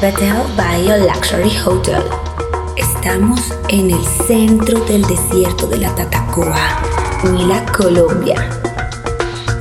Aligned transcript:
Bethel 0.00 0.44
Bio 0.56 0.96
Luxury 0.96 1.58
Hotel. 1.66 2.00
Estamos 2.76 3.40
en 3.68 3.90
el 3.90 4.04
centro 4.28 4.78
del 4.84 5.02
desierto 5.02 5.66
de 5.66 5.78
la 5.78 5.92
Tatacoa, 5.92 6.80
Huila, 7.24 7.66
Colombia. 7.76 8.48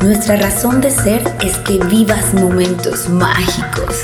Nuestra 0.04 0.36
razón 0.36 0.80
de 0.80 0.92
ser 0.92 1.24
es 1.44 1.58
que 1.58 1.80
vivas 1.86 2.36
momentos 2.36 3.10
mágicos 3.10 4.02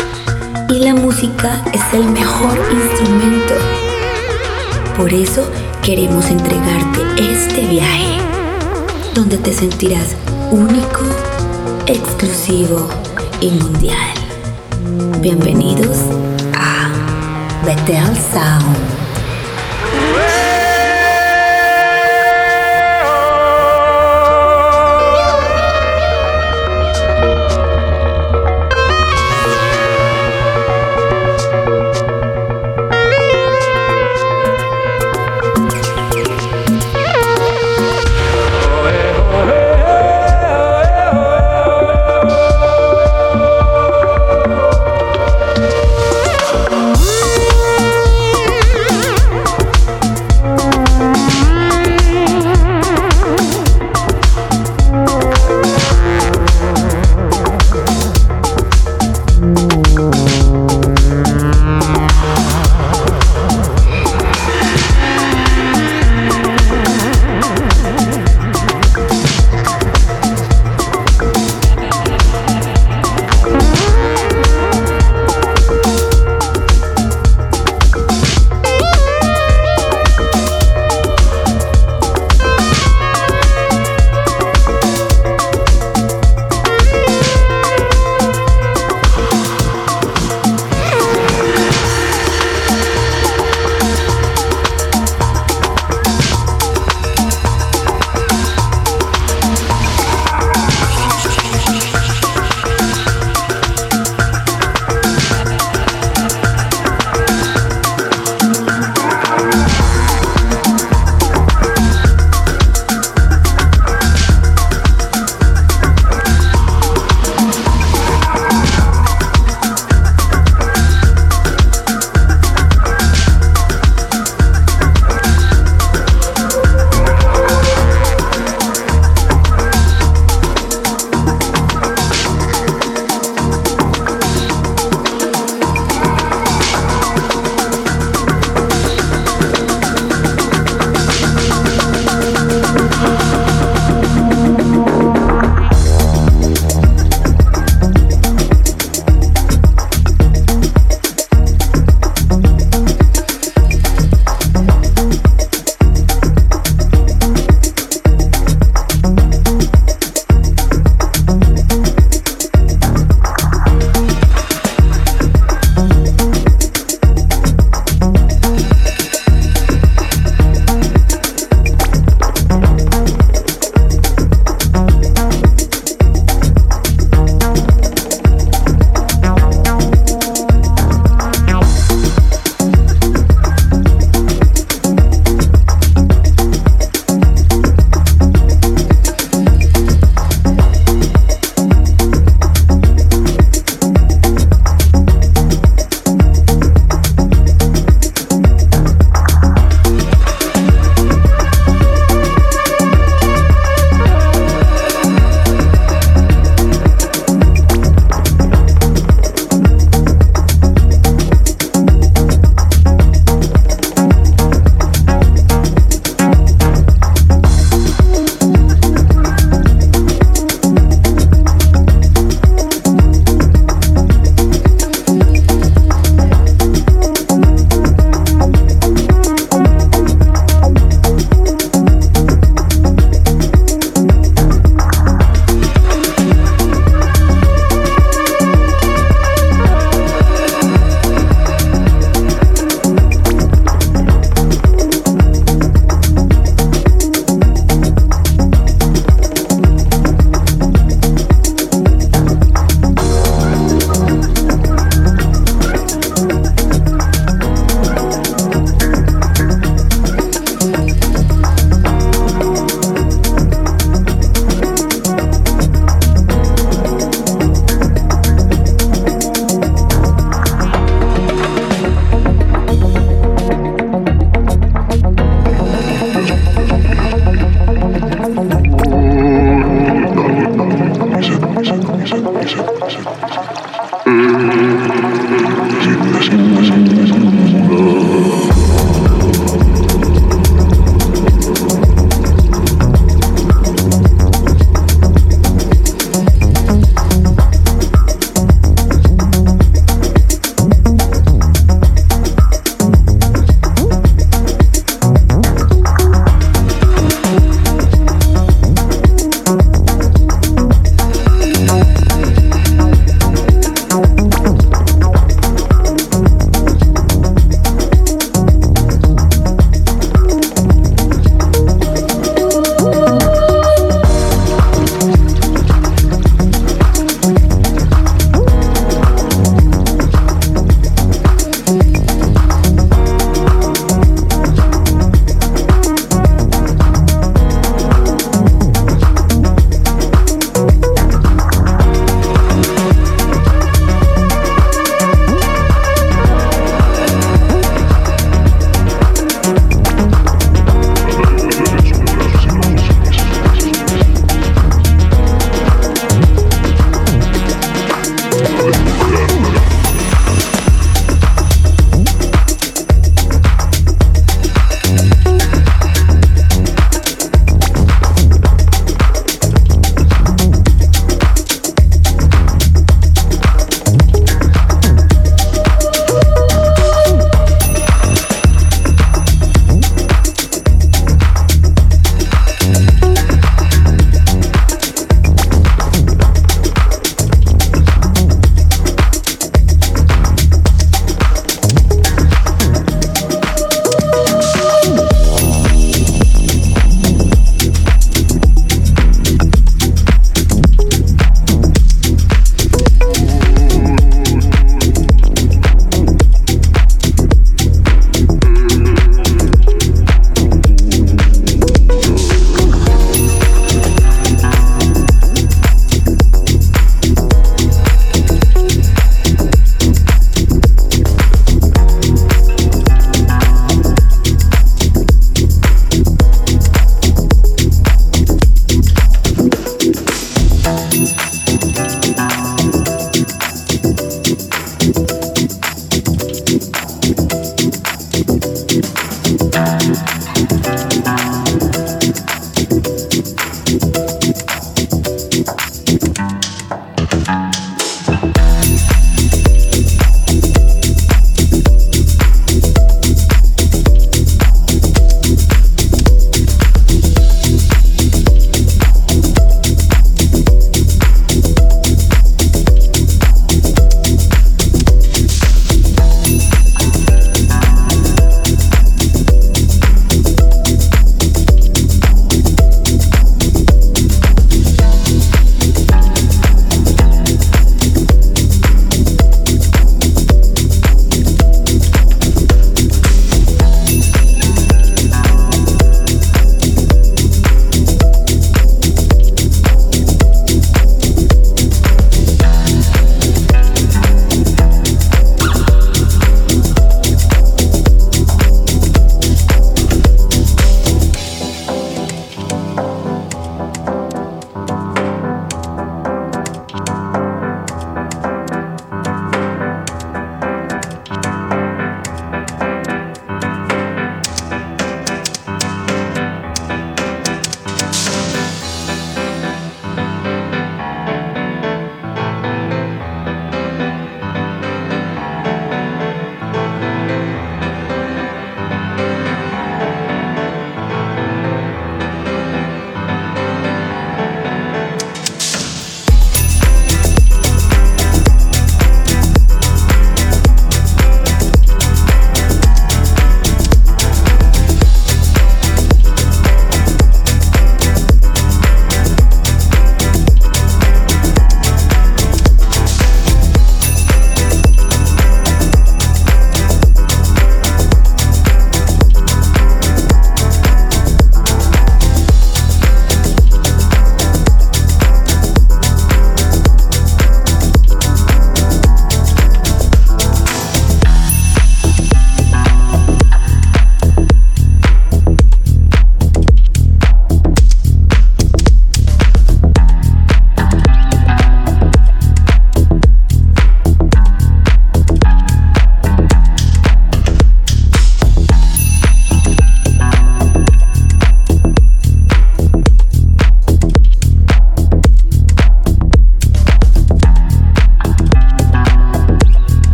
y 0.69 0.79
la 0.79 0.95
música 0.95 1.63
es 1.71 1.81
el 1.93 2.05
mejor 2.05 2.57
instrumento. 2.71 3.53
Por 4.97 5.13
eso 5.13 5.47
queremos 5.83 6.31
entregarte 6.31 7.01
este 7.31 7.61
viaje, 7.67 8.17
donde 9.13 9.37
te 9.37 9.53
sentirás 9.53 10.15
único, 10.49 11.01
exclusivo 11.85 12.89
y 13.39 13.51
mundial. 13.51 14.13
Bienvenidos 15.21 16.22
Betel 17.63 18.13
Sound. 18.15 18.92